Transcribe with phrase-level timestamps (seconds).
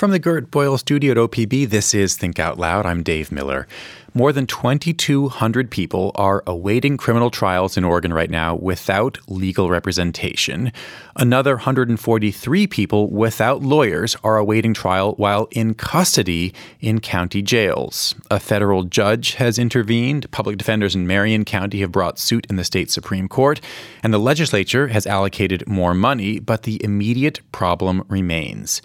[0.00, 2.86] From the Gert Boyle studio at OPB, this is Think Out Loud.
[2.86, 3.68] I'm Dave Miller.
[4.14, 10.72] More than 2,200 people are awaiting criminal trials in Oregon right now without legal representation.
[11.16, 18.14] Another 143 people without lawyers are awaiting trial while in custody in county jails.
[18.30, 20.30] A federal judge has intervened.
[20.30, 23.60] Public defenders in Marion County have brought suit in the state Supreme Court,
[24.02, 28.80] and the legislature has allocated more money, but the immediate problem remains.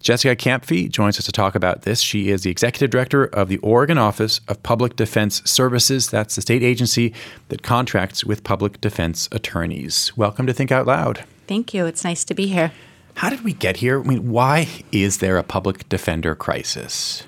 [0.00, 2.00] Jessica Kampfe joins us to talk about this.
[2.00, 6.08] She is the executive director of the Oregon Office of Public Defense Services.
[6.08, 7.12] That's the state agency
[7.48, 10.16] that contracts with public defense attorneys.
[10.16, 11.24] Welcome to Think Out Loud.
[11.46, 11.84] Thank you.
[11.84, 12.72] It's nice to be here.
[13.16, 14.00] How did we get here?
[14.00, 17.22] I mean, why is there a public defender crisis?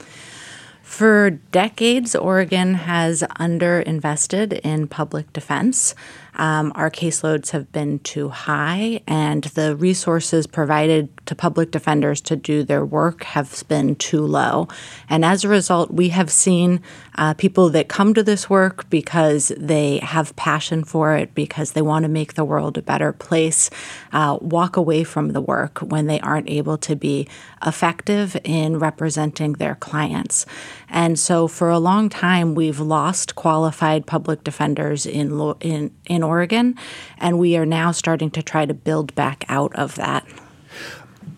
[0.80, 5.94] For decades, Oregon has underinvested in public defense.
[6.34, 12.36] Um, our caseloads have been too high, and the resources provided to public defenders to
[12.36, 14.68] do their work have been too low.
[15.08, 16.80] And as a result, we have seen
[17.16, 21.83] uh, people that come to this work because they have passion for it, because they
[21.83, 23.69] want to make the world a better place,
[24.12, 27.28] uh, walk away from the work when they aren't able to be
[27.64, 30.47] effective in representing their clients.
[30.88, 36.28] And so, for a long time, we've lost qualified public defenders in in in in
[36.28, 36.77] Oregon,
[37.19, 40.25] and we are now starting to try to build back out of that.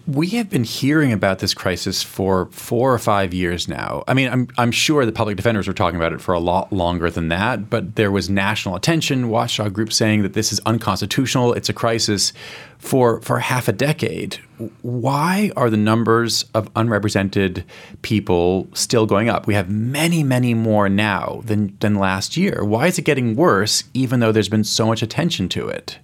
[0.07, 4.05] We have been hearing about this crisis for four or five years now.
[4.07, 6.71] I mean, I'm, I'm sure the public defenders were talking about it for a lot
[6.71, 11.55] longer than that, but there was national attention, watchdog groups saying that this is unconstitutional,
[11.55, 12.35] it's a crisis
[12.77, 14.37] for, for half a decade.
[14.83, 17.65] Why are the numbers of unrepresented
[18.03, 19.47] people still going up?
[19.47, 22.63] We have many, many more now than, than last year.
[22.63, 25.99] Why is it getting worse, even though there's been so much attention to it?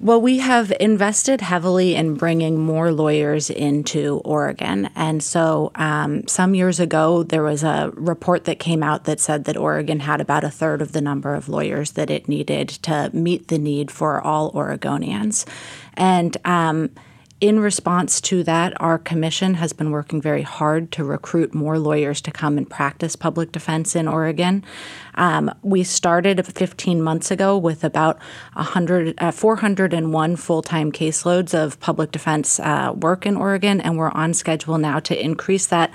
[0.00, 4.90] Well, we have invested heavily in bringing more lawyers into Oregon.
[4.94, 9.44] And so um, some years ago, there was a report that came out that said
[9.44, 13.10] that Oregon had about a third of the number of lawyers that it needed to
[13.12, 15.46] meet the need for all Oregonians.
[15.94, 16.90] And um,
[17.40, 22.20] in response to that, our commission has been working very hard to recruit more lawyers
[22.22, 24.64] to come and practice public defense in Oregon.
[25.16, 28.18] Um, we started 15 months ago with about
[28.54, 34.10] 100, uh, 401 full time caseloads of public defense uh, work in Oregon, and we're
[34.12, 35.92] on schedule now to increase that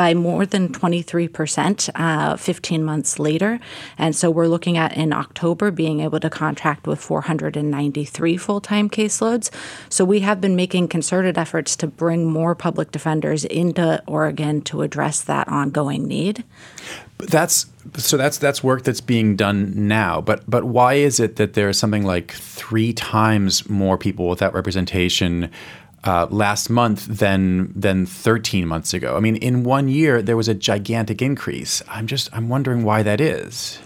[0.00, 3.60] by more than 23% uh, 15 months later.
[3.98, 8.88] And so we're looking at in October being able to contract with 493 full time
[8.88, 9.50] caseloads.
[9.90, 14.80] So we have been making concerted efforts to bring more public defenders into Oregon to
[14.80, 16.44] address that ongoing need.
[17.18, 17.66] That's
[17.98, 20.22] so that's that's work that's being done now.
[20.22, 25.50] But but why is it that there's something like three times more people without representation
[26.04, 29.16] uh, last month than than 13 months ago.
[29.16, 31.82] I mean, in one year there was a gigantic increase.
[31.88, 33.78] I'm just I'm wondering why that is.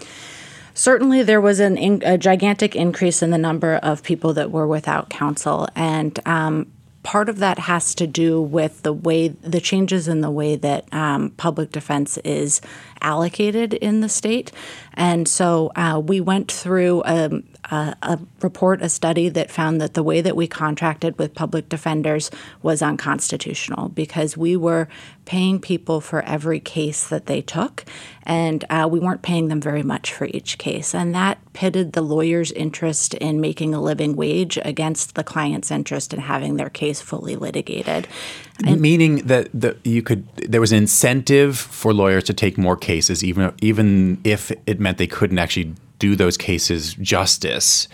[0.73, 4.67] Certainly, there was an in, a gigantic increase in the number of people that were
[4.67, 6.67] without counsel, and um,
[7.05, 10.91] part of that has to do with the way the changes in the way that
[10.91, 12.59] um, public defense is
[12.99, 14.51] allocated in the state.
[14.95, 19.93] And so uh, we went through um, a, a, report, a study that found that
[19.93, 22.31] the way that we contracted with public defenders
[22.61, 24.87] was unconstitutional because we were
[25.25, 27.83] paying people for every case that they took,
[28.23, 30.93] and uh, we weren't paying them very much for each case.
[30.93, 36.13] And that pitted the lawyer's interest in making a living wage against the client's interest
[36.13, 38.07] in having their case fully litigated.
[38.63, 42.77] And Meaning that the, you could there was an incentive for lawyers to take more
[42.77, 47.87] cases, even even if it meant they couldn't actually do those cases justice.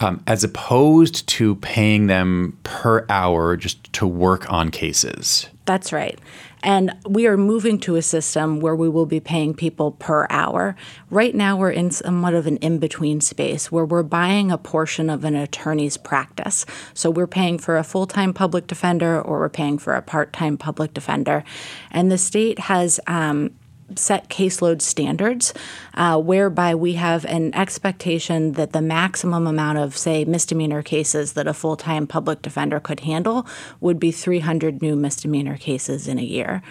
[0.00, 5.46] Um, as opposed to paying them per hour just to work on cases.
[5.66, 6.18] That's right.
[6.64, 10.74] And we are moving to a system where we will be paying people per hour.
[11.10, 15.10] Right now, we're in somewhat of an in between space where we're buying a portion
[15.10, 16.64] of an attorney's practice.
[16.94, 20.32] So we're paying for a full time public defender or we're paying for a part
[20.32, 21.44] time public defender.
[21.90, 23.50] And the state has um,
[23.96, 25.54] set caseload standards
[25.94, 31.46] uh, whereby we have an expectation that the maximum amount of, say, misdemeanor cases that
[31.46, 33.46] a full time public defender could handle
[33.80, 36.62] would be 300 new misdemeanor cases in a year.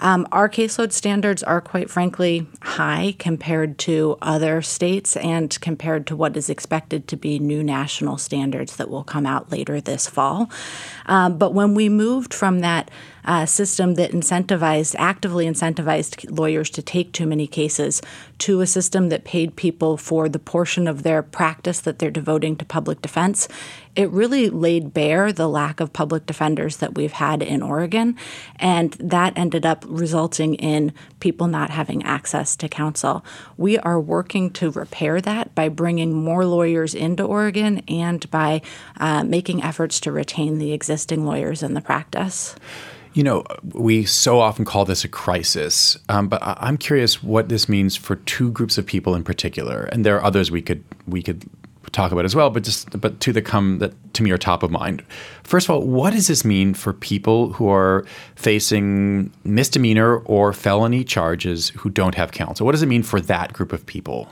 [0.00, 6.16] Um, our caseload standards are quite frankly high compared to other states and compared to
[6.16, 10.50] what is expected to be new national standards that will come out later this fall.
[11.06, 12.90] Um, but when we moved from that
[13.24, 18.00] uh, system that incentivized, actively incentivized lawyers to take too many cases,
[18.38, 22.56] to a system that paid people for the portion of their practice that they're devoting
[22.56, 23.46] to public defense,
[23.96, 28.16] it really laid bare the lack of public defenders that we've had in Oregon.
[28.56, 33.24] And that ended up resulting in people not having access to counsel.
[33.56, 38.62] We are working to repair that by bringing more lawyers into Oregon and by
[38.98, 42.54] uh, making efforts to retain the existing lawyers in the practice.
[43.12, 47.68] You know, we so often call this a crisis, um, but I'm curious what this
[47.68, 51.20] means for two groups of people in particular, and there are others we could we
[51.20, 51.42] could
[51.92, 52.50] talk about as well.
[52.50, 55.02] But just but two that come that to me are top of mind.
[55.42, 58.04] First of all, what does this mean for people who are
[58.36, 62.66] facing misdemeanor or felony charges who don't have counsel?
[62.66, 64.28] What does it mean for that group of people?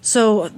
[0.00, 0.50] So,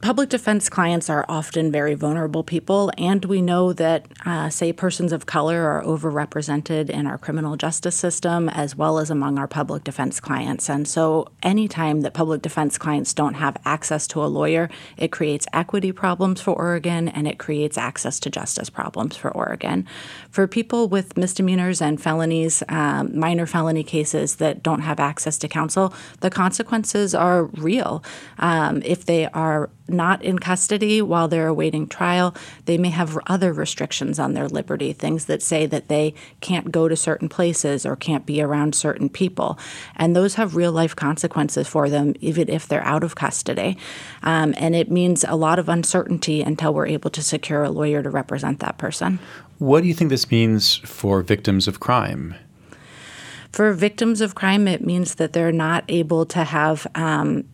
[0.00, 5.12] public defense clients are often very vulnerable people, and we know that, uh, say, persons
[5.12, 9.84] of color are overrepresented in our criminal justice system as well as among our public
[9.84, 10.70] defense clients.
[10.70, 15.46] And so, anytime that public defense clients don't have access to a lawyer, it creates
[15.52, 19.86] equity problems for Oregon and it creates access to justice problems for Oregon.
[20.30, 25.48] For people with misdemeanors and felonies, um, minor felony cases that don't have access to
[25.48, 28.02] counsel, the consequences are real.
[28.38, 32.34] Um, if they are not in custody while they're awaiting trial,
[32.64, 36.88] they may have other restrictions on their liberty, things that say that they can't go
[36.88, 39.58] to certain places or can't be around certain people.
[39.96, 43.76] And those have real life consequences for them, even if they're out of custody.
[44.22, 48.02] Um, and it means a lot of uncertainty until we're able to secure a lawyer
[48.02, 49.18] to represent that person.
[49.58, 52.34] What do you think this means for victims of crime?
[53.52, 57.44] For victims of crime, it means that they're not able to have um,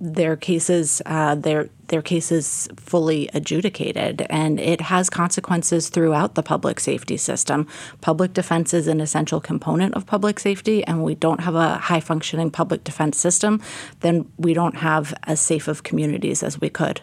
[0.00, 6.80] their cases uh, their their cases fully adjudicated, and it has consequences throughout the public
[6.80, 7.66] safety system.
[8.00, 12.00] Public defense is an essential component of public safety, and we don't have a high
[12.00, 13.62] functioning public defense system,
[14.00, 17.00] then we don't have as safe of communities as we could.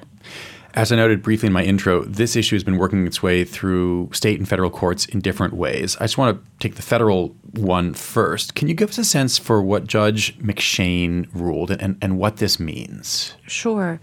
[0.76, 4.10] As I noted briefly in my intro, this issue has been working its way through
[4.12, 5.96] state and federal courts in different ways.
[5.98, 8.56] I just want to take the federal one first.
[8.56, 12.60] Can you give us a sense for what Judge McShane ruled and, and what this
[12.60, 13.36] means?
[13.48, 14.00] Sure.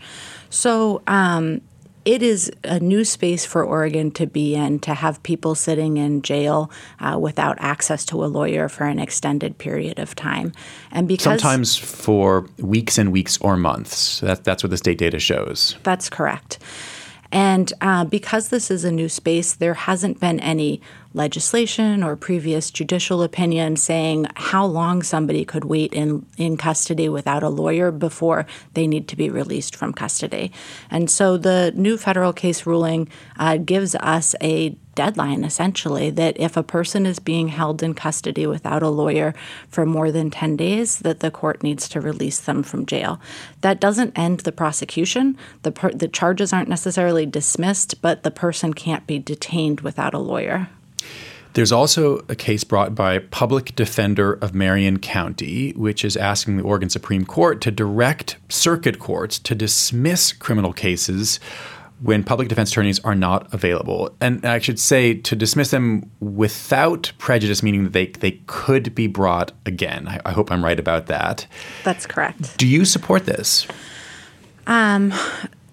[0.50, 1.60] So, um,
[2.04, 6.22] it is a new space for Oregon to be in to have people sitting in
[6.22, 10.52] jail uh, without access to a lawyer for an extended period of time,
[10.90, 14.20] and because sometimes for weeks and weeks or months.
[14.20, 15.76] That, that's what the state data shows.
[15.82, 16.58] That's correct.
[17.32, 20.80] And uh, because this is a new space, there hasn't been any
[21.12, 27.42] legislation or previous judicial opinion saying how long somebody could wait in, in custody without
[27.42, 30.52] a lawyer before they need to be released from custody.
[30.90, 33.08] And so the new federal case ruling
[33.38, 38.46] uh, gives us a deadline essentially that if a person is being held in custody
[38.46, 39.32] without a lawyer
[39.68, 43.20] for more than 10 days that the court needs to release them from jail.
[43.62, 45.38] That doesn't end the prosecution.
[45.62, 50.18] The per- the charges aren't necessarily dismissed but the person can't be detained without a
[50.18, 50.68] lawyer
[51.54, 56.62] there's also a case brought by Public Defender of Marion County, which is asking the
[56.62, 61.40] Oregon Supreme Court to direct circuit courts to dismiss criminal cases
[62.02, 64.14] when public defense attorneys are not available.
[64.20, 69.06] And I should say to dismiss them without prejudice, meaning that they, they could be
[69.06, 70.08] brought again.
[70.08, 71.46] I, I hope I'm right about that.
[71.84, 72.56] That's correct.
[72.56, 73.66] Do you support this?
[74.66, 75.12] Um,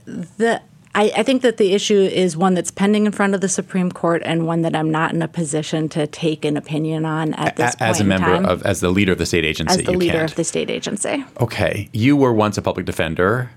[0.05, 0.61] the
[0.97, 3.91] I, I, think that the issue is one that's pending in front of the Supreme
[3.91, 7.55] Court and one that I'm not in a position to take an opinion on at
[7.55, 9.91] this a, As a member of, as the leader of the state agency, as the
[9.91, 10.31] leader can't.
[10.31, 11.23] of the state agency.
[11.39, 13.51] Okay, you were once a public defender.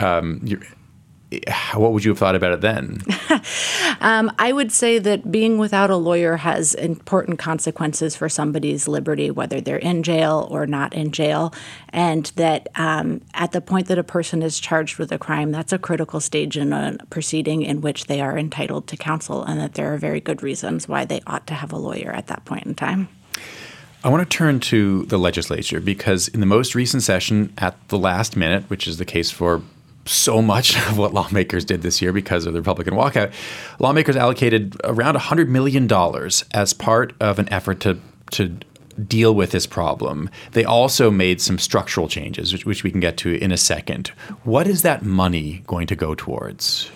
[0.00, 0.40] Um,
[1.74, 3.00] what would you have thought about it then?
[4.00, 9.30] um, I would say that being without a lawyer has important consequences for somebody's liberty,
[9.30, 11.52] whether they're in jail or not in jail.
[11.90, 15.72] And that um, at the point that a person is charged with a crime, that's
[15.72, 19.74] a critical stage in a proceeding in which they are entitled to counsel, and that
[19.74, 22.66] there are very good reasons why they ought to have a lawyer at that point
[22.66, 23.08] in time.
[24.04, 27.98] I want to turn to the legislature because in the most recent session, at the
[27.98, 29.62] last minute, which is the case for
[30.06, 33.32] so much of what lawmakers did this year because of the Republican walkout.
[33.78, 35.90] Lawmakers allocated around $100 million
[36.52, 37.98] as part of an effort to,
[38.32, 38.56] to
[39.06, 40.30] deal with this problem.
[40.52, 44.08] They also made some structural changes, which, which we can get to in a second.
[44.44, 46.90] What is that money going to go towards?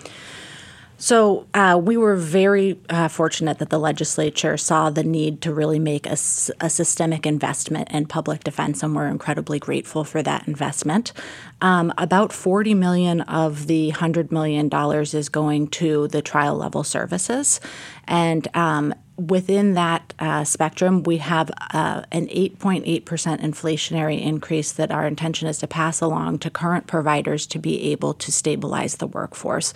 [1.01, 5.79] So uh, we were very uh, fortunate that the legislature saw the need to really
[5.79, 11.11] make a, a, systemic investment in public defense, and we're incredibly grateful for that investment.
[11.59, 16.83] Um, about 40 million of the 100 million dollars is going to the trial level
[16.83, 17.59] services,
[18.07, 18.93] and um,
[19.27, 25.59] within that uh, spectrum, we have uh, an 8.8% inflationary increase that our intention is
[25.59, 29.73] to pass along to current providers to be able to stabilize the workforce.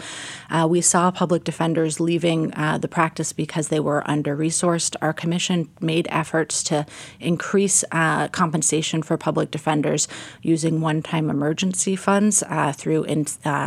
[0.50, 4.96] Uh, we saw public defenders leaving uh, the practice because they were under resourced.
[5.02, 6.86] Our commission made efforts to
[7.20, 10.08] increase uh, compensation for public defenders
[10.42, 13.26] using one time emergency funds uh, through in,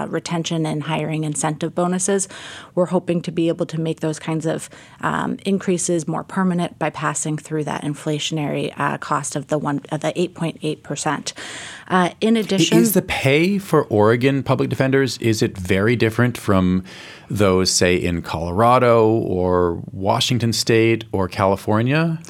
[0.09, 2.27] retention and hiring incentive bonuses.
[2.75, 4.69] We're hoping to be able to make those kinds of
[5.01, 5.68] um, increases
[6.07, 10.83] more permanent by passing through that inflationary uh, cost of the one uh, the 8.8
[10.83, 11.35] percent.
[11.89, 16.85] Uh, in addition, is the pay for Oregon public defenders is it very different from
[17.29, 22.21] those say in Colorado or Washington State or California?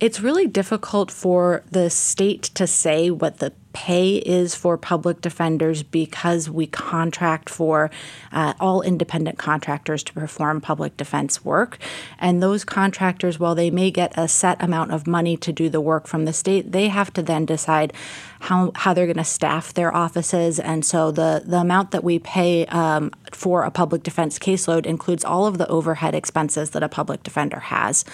[0.00, 5.82] It's really difficult for the state to say what the pay is for public defenders
[5.82, 7.90] because we contract for
[8.32, 11.78] uh, all independent contractors to perform public defense work.
[12.18, 15.80] And those contractors, while they may get a set amount of money to do the
[15.80, 17.92] work from the state, they have to then decide
[18.40, 20.58] how, how they're going to staff their offices.
[20.58, 25.24] And so the, the amount that we pay um, for a public defense caseload includes
[25.24, 28.04] all of the overhead expenses that a public defender has.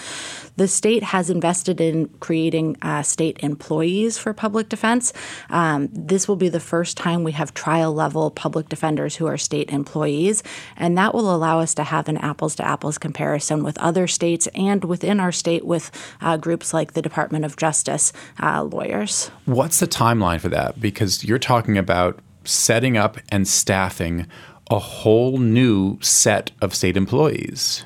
[0.57, 5.13] The state has invested in creating uh, state employees for public defense.
[5.51, 9.37] Um, this will be the first time we have trial level public defenders who are
[9.37, 10.43] state employees,
[10.77, 14.49] and that will allow us to have an apples to apples comparison with other states
[14.55, 18.13] and within our state with uh, groups like the Department of Justice
[18.43, 19.31] uh, lawyers.
[19.45, 20.81] What's the timeline for that?
[20.81, 24.27] Because you're talking about setting up and staffing
[24.71, 27.85] a whole new set of state employees.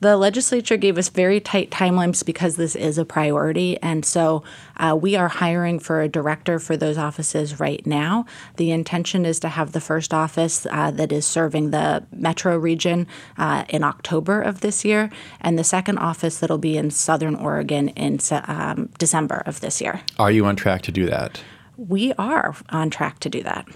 [0.00, 3.80] The legislature gave us very tight timelines because this is a priority.
[3.82, 4.42] And so
[4.76, 8.26] uh, we are hiring for a director for those offices right now.
[8.56, 13.06] The intention is to have the first office uh, that is serving the metro region
[13.38, 15.10] uh, in October of this year,
[15.40, 20.00] and the second office that'll be in Southern Oregon in um, December of this year.
[20.18, 21.42] Are you on track to do that?
[21.76, 23.66] We are on track to do that.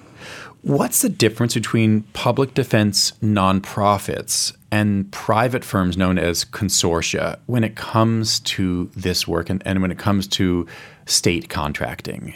[0.62, 7.76] What's the difference between public defense nonprofits and private firms known as consortia when it
[7.76, 10.66] comes to this work and, and when it comes to
[11.06, 12.34] state contracting?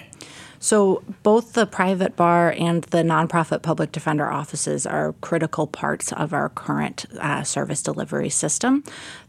[0.64, 6.32] So, both the private bar and the nonprofit public defender offices are critical parts of
[6.32, 8.82] our current uh, service delivery system.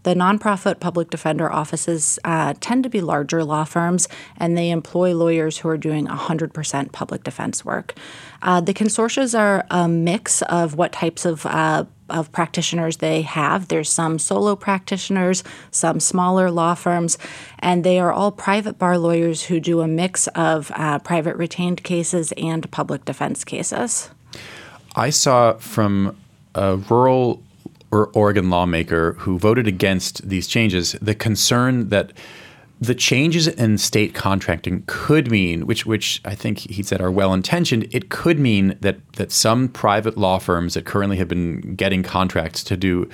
[0.03, 5.13] The nonprofit public defender offices uh, tend to be larger law firms, and they employ
[5.13, 7.95] lawyers who are doing 100% public defense work.
[8.41, 13.67] Uh, the consortia are a mix of what types of uh, of practitioners they have.
[13.67, 17.17] There's some solo practitioners, some smaller law firms,
[17.59, 21.83] and they are all private bar lawyers who do a mix of uh, private retained
[21.83, 24.09] cases and public defense cases.
[24.95, 26.15] I saw from
[26.53, 27.43] a rural
[27.91, 32.11] or Oregon lawmaker who voted against these changes the concern that
[32.81, 37.33] the changes in state contracting could mean, which which I think he said are well
[37.33, 42.03] intentioned, it could mean that that some private law firms that currently have been getting
[42.03, 43.09] contracts to do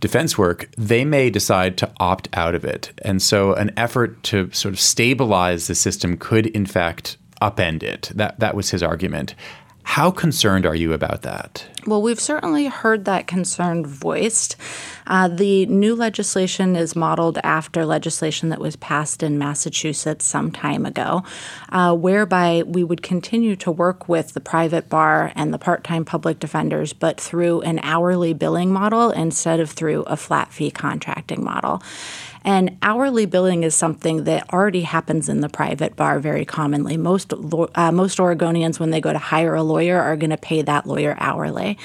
[0.00, 2.92] defense work, they may decide to opt out of it.
[3.02, 8.10] And so an effort to sort of stabilize the system could in fact upend it.
[8.14, 9.34] That that was his argument.
[9.92, 11.66] How concerned are you about that?
[11.86, 14.56] Well, we've certainly heard that concern voiced.
[15.06, 20.86] Uh, the new legislation is modeled after legislation that was passed in Massachusetts some time
[20.86, 21.24] ago,
[21.72, 26.06] uh, whereby we would continue to work with the private bar and the part time
[26.06, 31.44] public defenders, but through an hourly billing model instead of through a flat fee contracting
[31.44, 31.82] model.
[32.44, 36.96] And hourly billing is something that already happens in the private bar very commonly.
[36.96, 40.62] Most uh, most Oregonians, when they go to hire a lawyer, are going to pay
[40.62, 41.78] that lawyer hourly.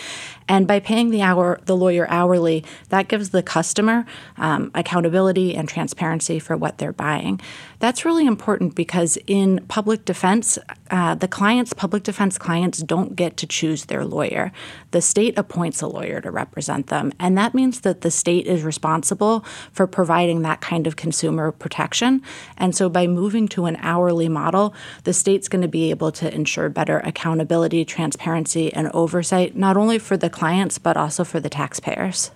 [0.49, 4.05] And by paying the hour the lawyer hourly, that gives the customer
[4.37, 7.39] um, accountability and transparency for what they're buying.
[7.79, 10.57] That's really important because in public defense,
[10.89, 14.51] uh, the clients, public defense clients, don't get to choose their lawyer.
[14.91, 18.63] The state appoints a lawyer to represent them, and that means that the state is
[18.63, 22.21] responsible for providing that kind of consumer protection.
[22.57, 26.33] And so, by moving to an hourly model, the state's going to be able to
[26.33, 31.49] ensure better accountability, transparency, and oversight, not only for the clients but also for the
[31.49, 32.31] taxpayers.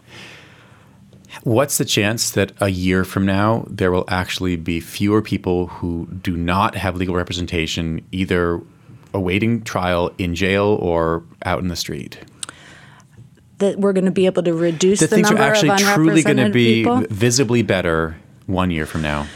[1.44, 6.08] What's the chance that a year from now there will actually be fewer people who
[6.22, 8.62] do not have legal representation, either
[9.14, 12.20] awaiting trial in jail or out in the street?
[13.58, 15.80] That we're going to be able to reduce the, the things number are actually of
[15.80, 17.04] truly going to be people?
[17.10, 19.28] visibly better one year from now.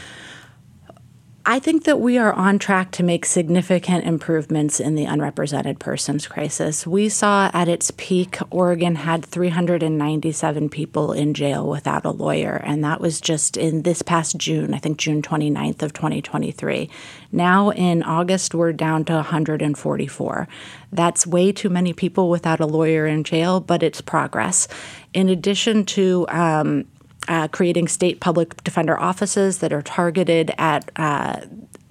[1.48, 6.26] I think that we are on track to make significant improvements in the unrepresented persons
[6.26, 6.88] crisis.
[6.88, 12.82] We saw at its peak, Oregon had 397 people in jail without a lawyer, and
[12.82, 16.90] that was just in this past June, I think June 29th of 2023.
[17.30, 20.48] Now in August, we're down to 144.
[20.90, 24.66] That's way too many people without a lawyer in jail, but it's progress.
[25.14, 26.86] In addition to um,
[27.28, 31.40] uh, creating state public defender offices that are targeted at uh,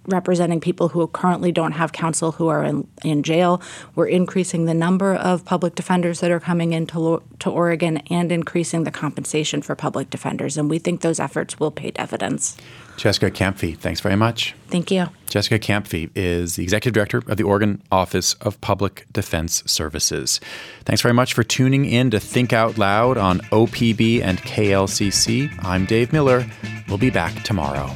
[0.08, 3.62] representing people who currently don't have counsel who are in, in jail.
[3.96, 8.84] We're increasing the number of public defenders that are coming into to Oregon and increasing
[8.84, 10.58] the compensation for public defenders.
[10.58, 12.58] And we think those efforts will pay dividends.
[12.98, 14.56] Jessica Kampfe, thanks very much.
[14.70, 15.08] Thank you.
[15.30, 20.40] Jessica Kampfe is the Executive Director of the Oregon Office of Public Defense Services.
[20.86, 25.52] Thanks very much for tuning in to Think Out Loud on OPB and KLCC.
[25.64, 26.46] I'm Dave Miller.
[26.88, 27.88] We'll be back tomorrow.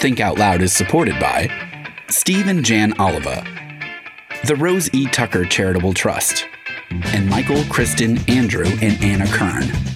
[0.00, 1.48] Think Out Loud is supported by
[2.10, 3.42] Steve and Jan Oliva,
[4.46, 5.06] the Rose E.
[5.06, 6.46] Tucker Charitable Trust,
[7.06, 9.93] and Michael, Kristen, Andrew, and Anna Kern.